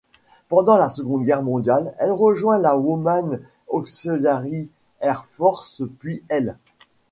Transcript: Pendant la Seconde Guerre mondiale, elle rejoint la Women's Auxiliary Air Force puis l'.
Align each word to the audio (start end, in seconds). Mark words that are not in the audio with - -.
Pendant 0.47 0.77
la 0.77 0.89
Seconde 0.89 1.25
Guerre 1.25 1.43
mondiale, 1.43 1.93
elle 1.99 2.11
rejoint 2.11 2.57
la 2.57 2.75
Women's 2.75 3.39
Auxiliary 3.67 4.67
Air 4.99 5.27
Force 5.27 5.83
puis 5.99 6.23
l'. 6.31 6.55